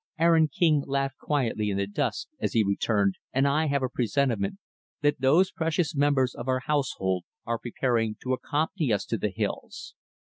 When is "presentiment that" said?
3.87-5.21